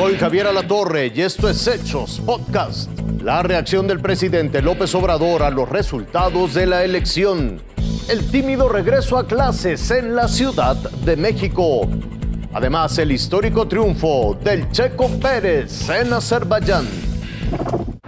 Soy 0.00 0.14
Javier 0.14 0.46
Alatorre 0.46 1.10
y 1.12 1.22
esto 1.22 1.48
es 1.48 1.66
Hechos 1.66 2.22
Podcast. 2.24 2.88
La 3.20 3.42
reacción 3.42 3.88
del 3.88 3.98
presidente 3.98 4.62
López 4.62 4.94
Obrador 4.94 5.42
a 5.42 5.50
los 5.50 5.68
resultados 5.68 6.54
de 6.54 6.66
la 6.66 6.84
elección. 6.84 7.60
El 8.08 8.30
tímido 8.30 8.68
regreso 8.68 9.18
a 9.18 9.26
clases 9.26 9.90
en 9.90 10.14
la 10.14 10.28
Ciudad 10.28 10.76
de 10.76 11.16
México. 11.16 11.80
Además, 12.52 12.96
el 12.98 13.10
histórico 13.10 13.66
triunfo 13.66 14.38
del 14.40 14.70
Checo 14.70 15.08
Pérez 15.18 15.88
en 15.88 16.12
Azerbaiyán. 16.12 16.86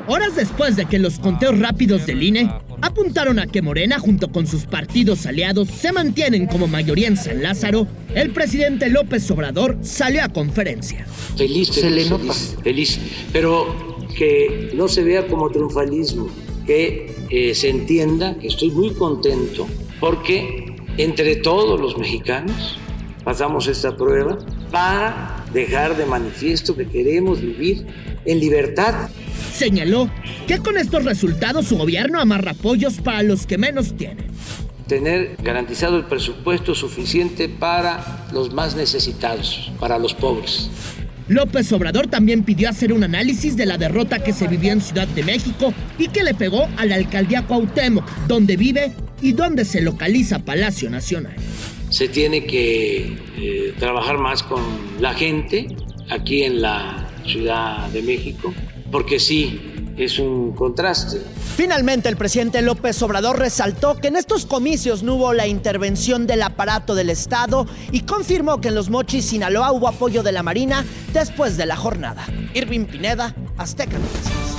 Horas 0.06 0.36
después 0.36 0.76
de 0.76 0.86
que 0.86 1.00
los 1.00 1.18
conteos 1.18 1.58
rápidos 1.58 2.06
del 2.06 2.22
INE 2.22 2.52
apuntaron 2.82 3.38
a 3.38 3.46
que 3.46 3.62
Morena, 3.62 3.98
junto 3.98 4.30
con 4.30 4.46
sus 4.46 4.66
partidos 4.66 5.26
aliados, 5.26 5.68
se 5.68 5.92
mantienen 5.92 6.46
como 6.46 6.66
mayoría 6.66 7.08
en 7.08 7.16
San 7.16 7.42
Lázaro, 7.42 7.86
el 8.14 8.30
presidente 8.30 8.88
López 8.88 9.30
Obrador 9.30 9.78
salió 9.82 10.22
a 10.24 10.28
conferencia. 10.28 11.06
Feliz, 11.36 11.68
se 11.68 11.90
le 11.90 12.08
nota. 12.08 12.32
Feliz, 12.62 12.98
pero 13.32 13.74
que 14.16 14.70
no 14.74 14.88
se 14.88 15.02
vea 15.02 15.26
como 15.26 15.50
triunfalismo, 15.50 16.28
que 16.66 17.14
eh, 17.30 17.54
se 17.54 17.68
entienda 17.68 18.36
que 18.38 18.48
estoy 18.48 18.70
muy 18.70 18.90
contento 18.94 19.66
porque 19.98 20.66
entre 20.96 21.36
todos 21.36 21.80
los 21.80 21.96
mexicanos 21.96 22.78
pasamos 23.24 23.66
esta 23.66 23.96
prueba 23.96 24.38
para 24.70 25.44
dejar 25.52 25.96
de 25.96 26.06
manifiesto 26.06 26.76
que 26.76 26.86
queremos 26.86 27.40
vivir 27.40 27.86
en 28.24 28.40
libertad 28.40 29.08
señaló 29.60 30.10
que 30.46 30.58
con 30.58 30.78
estos 30.78 31.04
resultados 31.04 31.66
su 31.66 31.76
gobierno 31.76 32.18
amarra 32.18 32.52
apoyos 32.52 32.94
para 32.94 33.22
los 33.22 33.46
que 33.46 33.58
menos 33.58 33.94
tienen. 33.94 34.24
Tener 34.88 35.36
garantizado 35.42 35.98
el 35.98 36.06
presupuesto 36.06 36.74
suficiente 36.74 37.46
para 37.46 38.26
los 38.32 38.54
más 38.54 38.74
necesitados, 38.74 39.70
para 39.78 39.98
los 39.98 40.14
pobres. 40.14 40.70
López 41.28 41.70
Obrador 41.72 42.06
también 42.06 42.42
pidió 42.42 42.70
hacer 42.70 42.90
un 42.90 43.04
análisis 43.04 43.54
de 43.54 43.66
la 43.66 43.76
derrota 43.76 44.18
que 44.20 44.32
se 44.32 44.48
vivió 44.48 44.72
en 44.72 44.80
Ciudad 44.80 45.06
de 45.08 45.22
México 45.24 45.74
y 45.98 46.08
que 46.08 46.24
le 46.24 46.32
pegó 46.32 46.66
a 46.78 46.86
la 46.86 46.94
alcaldía 46.94 47.46
Cuauhtémoc, 47.46 48.04
donde 48.26 48.56
vive 48.56 48.92
y 49.20 49.32
donde 49.32 49.66
se 49.66 49.82
localiza 49.82 50.38
Palacio 50.38 50.88
Nacional. 50.88 51.36
Se 51.90 52.08
tiene 52.08 52.46
que 52.46 53.18
eh, 53.36 53.74
trabajar 53.78 54.16
más 54.16 54.42
con 54.42 54.62
la 55.00 55.12
gente 55.12 55.66
aquí 56.08 56.44
en 56.44 56.62
la 56.62 57.06
Ciudad 57.26 57.88
de 57.90 58.00
México 58.00 58.54
porque 58.90 59.20
sí, 59.20 59.60
es 59.96 60.18
un 60.18 60.52
contraste. 60.52 61.20
Finalmente, 61.56 62.08
el 62.08 62.16
presidente 62.16 62.62
López 62.62 63.00
Obrador 63.02 63.38
resaltó 63.38 63.96
que 63.96 64.08
en 64.08 64.16
estos 64.16 64.46
comicios 64.46 65.02
no 65.02 65.16
hubo 65.16 65.32
la 65.32 65.46
intervención 65.46 66.26
del 66.26 66.42
aparato 66.42 66.94
del 66.94 67.10
Estado 67.10 67.66
y 67.92 68.00
confirmó 68.00 68.60
que 68.60 68.68
en 68.68 68.74
los 68.74 68.88
Mochis, 68.88 69.26
Sinaloa, 69.26 69.72
hubo 69.72 69.88
apoyo 69.88 70.22
de 70.22 70.32
la 70.32 70.42
Marina 70.42 70.84
después 71.12 71.56
de 71.56 71.66
la 71.66 71.76
jornada. 71.76 72.26
Irving 72.54 72.86
Pineda, 72.86 73.34
Azteca 73.58 73.98
Noticias. 73.98 74.56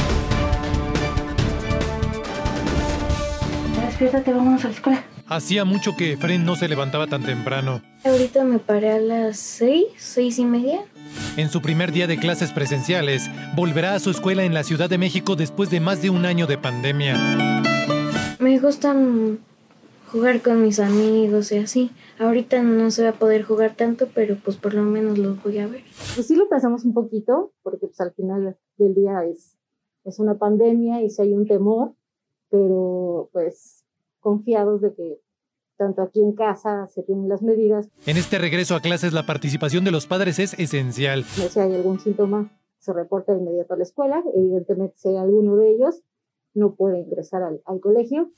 Despiértate, 3.88 4.34
vámonos 4.34 4.64
a 4.64 4.68
la 4.68 4.74
escuela. 4.74 5.04
Hacía 5.28 5.64
mucho 5.64 5.96
que 5.96 6.18
Fren 6.18 6.44
no 6.44 6.56
se 6.56 6.68
levantaba 6.68 7.08
tan 7.08 7.24
temprano. 7.24 7.82
Ahorita 8.04 8.44
me 8.44 8.60
paré 8.60 8.92
a 8.92 9.00
las 9.00 9.38
seis, 9.38 9.86
seis 9.98 10.38
y 10.40 10.44
media. 10.44 10.82
En 11.38 11.50
su 11.50 11.62
primer 11.62 11.92
día 11.92 12.08
de 12.08 12.18
clases 12.18 12.52
presenciales, 12.52 13.30
volverá 13.56 13.96
a 13.96 14.00
su 14.00 14.10
escuela 14.10 14.44
en 14.44 14.54
la 14.54 14.64
Ciudad 14.64 14.90
de 14.90 14.98
México 14.98 15.36
después 15.36 15.70
de 15.70 15.80
más 15.80 16.02
de 16.02 16.10
un 16.10 16.26
año 16.26 16.48
de 16.48 16.58
pandemia. 16.58 17.16
Me 18.40 18.60
gustan 18.60 19.40
jugar 20.12 20.42
con 20.42 20.62
mis 20.62 20.80
amigos 20.80 21.52
y 21.52 21.58
así. 21.58 21.92
Ahorita 22.20 22.62
no 22.64 22.92
se 22.92 23.04
va 23.04 23.10
a 23.10 23.20
poder 23.20 23.44
jugar 23.44 23.76
tanto, 23.76 24.10
pero 24.14 24.36
pues 24.44 24.58
por 24.58 24.74
lo 24.74 24.84
menos 24.84 25.18
los 25.18 25.42
voy 25.42 25.60
a 25.60 25.68
ver. 25.68 25.84
Pues 26.16 26.28
sí 26.28 26.36
lo 26.36 26.50
pensamos 26.50 26.84
un 26.84 26.94
poquito, 26.94 27.54
porque 27.64 27.88
pues 27.88 28.02
al 28.02 28.12
final 28.14 28.58
del 28.78 28.94
día 28.94 29.24
es, 29.24 29.56
es 30.04 30.20
una 30.20 30.38
pandemia 30.38 31.02
y 31.02 31.10
si 31.10 31.22
hay 31.22 31.34
un 31.34 31.48
temor, 31.48 31.94
pero 32.50 33.30
pues 33.32 33.86
confiados 34.20 34.82
de 34.82 34.94
que 34.94 35.20
tanto 35.82 36.04
aquí 36.04 36.20
en 36.20 36.34
casa 36.34 36.86
se 36.94 37.02
tienen 37.02 37.28
las 37.28 37.42
medidas. 37.42 37.90
En 38.06 38.16
este 38.16 38.38
regreso 38.38 38.76
a 38.76 38.82
clases 38.82 39.14
la 39.14 39.26
participación 39.26 39.84
de 39.84 39.90
los 39.90 40.06
padres 40.06 40.38
es 40.38 40.54
esencial. 40.60 41.24
Si 41.24 41.60
hay 41.60 41.74
algún 41.74 42.00
síntoma, 42.00 42.52
se 42.78 42.94
reporta 42.94 43.34
de 43.34 43.40
inmediato 43.40 43.74
a 43.74 43.78
la 43.78 43.84
escuela. 43.84 44.22
Evidentemente, 44.36 44.94
si 44.98 45.10
hay 45.10 45.18
alguno 45.18 45.56
de 45.56 45.72
ellos, 45.72 46.04
no 46.54 46.76
puede 46.76 47.00
ingresar 47.00 47.42
al, 47.42 47.62
al 47.66 47.80
colegio. 47.80 48.30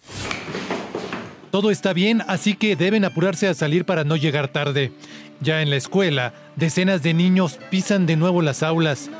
Todo 1.51 1.69
está 1.69 1.91
bien, 1.91 2.21
así 2.29 2.55
que 2.55 2.77
deben 2.77 3.03
apurarse 3.03 3.49
a 3.49 3.53
salir 3.53 3.83
para 3.83 4.05
no 4.05 4.15
llegar 4.15 4.53
tarde. 4.53 4.93
Ya 5.41 5.61
en 5.61 5.69
la 5.69 5.75
escuela, 5.75 6.33
decenas 6.55 7.03
de 7.03 7.13
niños 7.13 7.59
pisan 7.69 8.05
de 8.05 8.15
nuevo 8.15 8.41
las 8.41 8.63
aulas. 8.63 9.11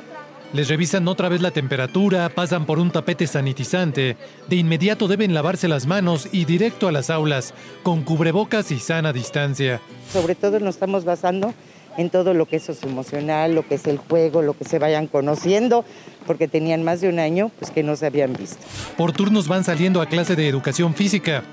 Les 0.53 0.67
revisan 0.67 1.07
otra 1.07 1.29
vez 1.29 1.41
la 1.41 1.49
temperatura, 1.49 2.29
pasan 2.29 2.67
por 2.67 2.77
un 2.77 2.91
tapete 2.91 3.25
sanitizante. 3.25 4.17
De 4.47 4.55
inmediato 4.55 5.07
deben 5.07 5.33
lavarse 5.33 5.67
las 5.67 5.87
manos 5.87 6.29
y 6.31 6.45
directo 6.45 6.87
a 6.87 6.91
las 6.91 7.09
aulas, 7.09 7.55
con 7.81 8.03
cubrebocas 8.03 8.69
y 8.71 8.77
sana 8.77 9.13
distancia. 9.13 9.81
Sobre 10.11 10.35
todo 10.35 10.59
nos 10.59 10.75
estamos 10.75 11.05
basando 11.05 11.55
en 11.97 12.11
todo 12.11 12.35
lo 12.35 12.45
que 12.45 12.57
es 12.57 12.83
emocional, 12.83 13.55
lo 13.55 13.67
que 13.67 13.75
es 13.75 13.87
el 13.87 13.97
juego, 13.97 14.43
lo 14.43 14.53
que 14.53 14.63
se 14.65 14.77
vayan 14.77 15.07
conociendo, 15.07 15.85
porque 16.27 16.47
tenían 16.47 16.83
más 16.83 17.01
de 17.01 17.09
un 17.09 17.17
año 17.17 17.49
pues 17.57 17.71
que 17.71 17.81
no 17.81 17.95
se 17.95 18.05
habían 18.05 18.33
visto. 18.33 18.63
Por 18.95 19.11
turnos 19.11 19.47
van 19.47 19.63
saliendo 19.63 20.01
a 20.01 20.05
clase 20.05 20.35
de 20.35 20.47
educación 20.47 20.93
física. 20.93 21.43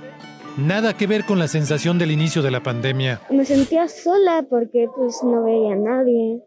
Nada 0.58 0.94
que 0.94 1.06
ver 1.06 1.24
con 1.24 1.38
la 1.38 1.48
sensación 1.48 1.98
del 1.98 2.10
inicio 2.10 2.42
de 2.42 2.50
la 2.50 2.62
pandemia. 2.62 3.22
Me 3.30 3.46
sentía 3.46 3.88
sola 3.88 4.44
porque 4.50 4.88
pues 4.94 5.22
no 5.22 5.42
veía 5.42 5.72
a 5.72 5.76
nadie. 5.76 6.42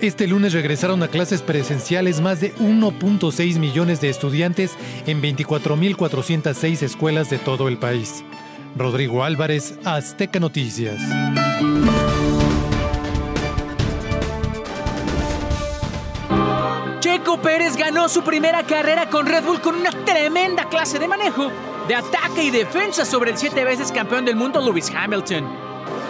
Este 0.00 0.26
lunes 0.26 0.52
regresaron 0.52 1.02
a 1.02 1.08
clases 1.08 1.40
presenciales 1.40 2.20
más 2.20 2.40
de 2.40 2.54
1.6 2.56 3.58
millones 3.58 4.00
de 4.02 4.10
estudiantes 4.10 4.76
en 5.06 5.22
24.406 5.22 6.82
escuelas 6.82 7.30
de 7.30 7.38
todo 7.38 7.68
el 7.68 7.78
país. 7.78 8.22
Rodrigo 8.76 9.24
Álvarez, 9.24 9.78
Azteca 9.84 10.38
Noticias. 10.38 11.00
Checo 17.00 17.40
Pérez 17.40 17.74
ganó 17.76 18.10
su 18.10 18.22
primera 18.22 18.64
carrera 18.64 19.08
con 19.08 19.24
Red 19.24 19.44
Bull 19.44 19.62
con 19.62 19.76
una 19.76 19.92
tremenda 20.04 20.68
clase 20.68 20.98
de 20.98 21.08
manejo, 21.08 21.50
de 21.88 21.94
ataque 21.94 22.44
y 22.44 22.50
defensa 22.50 23.06
sobre 23.06 23.30
el 23.30 23.38
siete 23.38 23.64
veces 23.64 23.90
campeón 23.90 24.26
del 24.26 24.36
mundo 24.36 24.60
Lewis 24.60 24.92
Hamilton. 24.94 25.65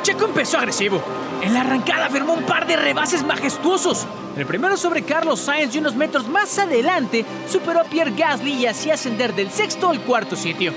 Checo 0.06 0.27
empezó 0.27 0.59
agresivo, 0.59 1.03
en 1.43 1.53
la 1.53 1.62
arrancada 1.62 2.09
firmó 2.09 2.34
un 2.34 2.44
par 2.44 2.65
de 2.65 2.77
rebases 2.77 3.25
majestuosos. 3.25 4.06
El 4.37 4.47
primero 4.47 4.77
sobre 4.77 5.03
Carlos 5.03 5.41
Sainz 5.41 5.75
y 5.75 5.78
unos 5.78 5.97
metros 5.97 6.28
más 6.28 6.56
adelante 6.61 7.27
superó 7.50 7.81
a 7.81 7.84
Pierre 7.84 8.12
Gasly 8.17 8.53
y 8.53 8.67
hacía 8.67 8.94
ascender 8.94 9.34
del 9.34 9.50
sexto 9.50 9.91
al 9.91 10.00
cuarto 10.03 10.37
sitio. 10.37 10.72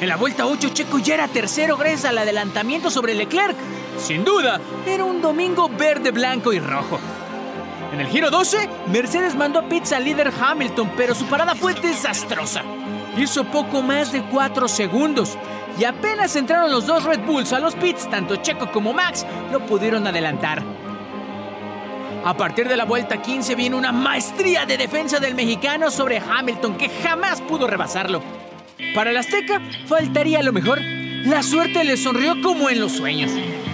En 0.00 0.08
la 0.08 0.14
vuelta 0.14 0.46
8 0.46 0.68
Checo 0.68 1.00
ya 1.00 1.14
era 1.14 1.26
tercero 1.26 1.76
gracias 1.76 2.04
al 2.04 2.18
adelantamiento 2.18 2.88
sobre 2.88 3.16
Leclerc. 3.16 3.56
Sin 3.98 4.24
duda, 4.24 4.60
era 4.86 5.02
un 5.02 5.20
domingo 5.20 5.68
verde, 5.68 6.12
blanco 6.12 6.52
y 6.52 6.60
rojo. 6.60 7.00
En 7.92 7.98
el 7.98 8.06
giro 8.06 8.30
12, 8.30 8.68
Mercedes 8.92 9.34
mandó 9.34 9.58
a 9.58 9.68
pits 9.68 9.92
al 9.92 10.04
líder 10.04 10.32
Hamilton, 10.40 10.92
pero 10.96 11.16
su 11.16 11.24
parada 11.24 11.56
fue 11.56 11.74
desastrosa. 11.74 12.62
Hizo 13.18 13.44
poco 13.44 13.82
más 13.82 14.12
de 14.12 14.22
4 14.22 14.68
segundos 14.68 15.36
y 15.78 15.84
apenas 15.84 16.36
entraron 16.36 16.70
los 16.70 16.86
dos 16.86 17.04
Red 17.04 17.20
Bulls 17.26 17.52
a 17.52 17.58
los 17.58 17.74
pits, 17.74 18.08
tanto 18.08 18.36
Checo 18.36 18.70
como 18.70 18.92
Max 18.92 19.26
no 19.50 19.60
pudieron 19.60 20.06
adelantar. 20.06 20.62
A 22.24 22.36
partir 22.36 22.68
de 22.68 22.76
la 22.76 22.84
vuelta 22.84 23.20
15 23.20 23.54
viene 23.54 23.76
una 23.76 23.90
maestría 23.90 24.66
de 24.66 24.76
defensa 24.76 25.18
del 25.18 25.34
mexicano 25.34 25.90
sobre 25.90 26.18
Hamilton 26.18 26.76
que 26.76 26.88
jamás 26.88 27.40
pudo 27.40 27.66
rebasarlo. 27.66 28.22
Para 28.94 29.10
el 29.10 29.16
Azteca 29.16 29.60
faltaría 29.86 30.42
lo 30.42 30.52
mejor. 30.52 30.80
La 31.24 31.42
suerte 31.42 31.84
le 31.84 31.96
sonrió 31.96 32.40
como 32.40 32.70
en 32.70 32.80
los 32.80 32.92
sueños. 32.92 33.32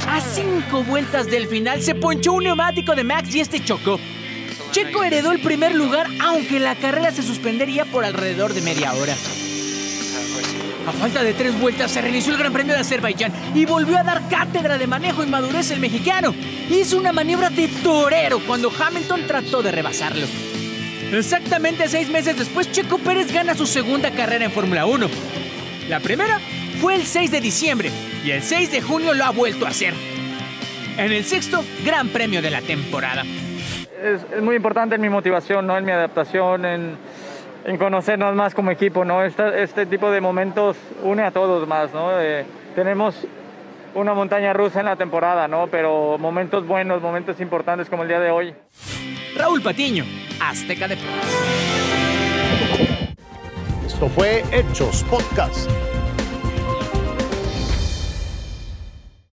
A 0.08 0.20
cinco 0.20 0.82
vueltas 0.82 1.26
del 1.30 1.46
final 1.48 1.82
se 1.82 1.94
ponchó 1.94 2.32
un 2.32 2.44
neumático 2.44 2.94
de 2.94 3.04
Max 3.04 3.34
y 3.34 3.40
este 3.40 3.62
chocó. 3.62 3.98
Checo 4.74 5.04
heredó 5.04 5.30
el 5.30 5.38
primer 5.38 5.72
lugar 5.72 6.08
aunque 6.18 6.58
la 6.58 6.74
carrera 6.74 7.12
se 7.12 7.22
suspendería 7.22 7.84
por 7.84 8.04
alrededor 8.04 8.54
de 8.54 8.60
media 8.60 8.92
hora. 8.94 9.14
A 10.88 10.90
falta 10.90 11.22
de 11.22 11.32
tres 11.32 11.56
vueltas 11.60 11.92
se 11.92 12.02
reinició 12.02 12.32
el 12.32 12.40
Gran 12.40 12.52
Premio 12.52 12.74
de 12.74 12.80
Azerbaiyán 12.80 13.32
y 13.54 13.66
volvió 13.66 13.96
a 13.98 14.02
dar 14.02 14.28
cátedra 14.28 14.76
de 14.76 14.88
manejo 14.88 15.22
y 15.22 15.28
madurez 15.28 15.70
el 15.70 15.78
mexicano. 15.78 16.34
Hizo 16.68 16.98
una 16.98 17.12
maniobra 17.12 17.50
de 17.50 17.68
torero 17.84 18.40
cuando 18.40 18.72
Hamilton 18.76 19.28
trató 19.28 19.62
de 19.62 19.70
rebasarlo. 19.70 20.26
Exactamente 21.12 21.88
seis 21.88 22.08
meses 22.08 22.36
después, 22.36 22.72
Checo 22.72 22.98
Pérez 22.98 23.32
gana 23.32 23.54
su 23.54 23.68
segunda 23.68 24.10
carrera 24.10 24.46
en 24.46 24.50
Fórmula 24.50 24.86
1. 24.86 25.08
La 25.88 26.00
primera 26.00 26.40
fue 26.80 26.96
el 26.96 27.06
6 27.06 27.30
de 27.30 27.40
diciembre 27.40 27.92
y 28.24 28.32
el 28.32 28.42
6 28.42 28.72
de 28.72 28.80
junio 28.80 29.14
lo 29.14 29.24
ha 29.24 29.30
vuelto 29.30 29.66
a 29.66 29.68
hacer. 29.68 29.94
En 30.98 31.12
el 31.12 31.24
sexto 31.24 31.64
Gran 31.84 32.08
Premio 32.08 32.42
de 32.42 32.50
la 32.50 32.60
temporada. 32.60 33.24
Es, 34.04 34.24
es 34.36 34.42
muy 34.42 34.56
importante 34.56 34.94
en 34.94 35.00
mi 35.00 35.08
motivación, 35.08 35.66
¿no? 35.66 35.76
en 35.76 35.84
mi 35.84 35.92
adaptación, 35.92 36.64
en 36.64 36.96
en 37.64 37.78
conocernos 37.78 38.34
más 38.34 38.54
como 38.54 38.70
equipo, 38.70 39.04
¿no? 39.04 39.24
Este, 39.24 39.62
este 39.62 39.86
tipo 39.86 40.10
de 40.10 40.20
momentos 40.20 40.76
une 41.02 41.22
a 41.22 41.30
todos 41.30 41.66
más, 41.66 41.92
¿no? 41.92 42.10
tenemos 42.74 43.26
una 43.94 44.12
montaña 44.12 44.52
rusa 44.52 44.80
en 44.80 44.86
la 44.86 44.96
temporada, 44.96 45.48
¿no? 45.48 45.68
Pero 45.68 46.18
momentos 46.18 46.66
buenos, 46.66 47.00
momentos 47.00 47.40
importantes 47.40 47.88
como 47.88 48.02
el 48.02 48.08
día 48.08 48.20
de 48.20 48.30
hoy. 48.30 48.54
Raúl 49.36 49.62
Patiño, 49.62 50.04
Azteca 50.40 50.88
Deportes. 50.88 51.14
Esto 53.86 54.08
fue 54.08 54.42
Hechos 54.50 55.04
Podcast. 55.04 55.70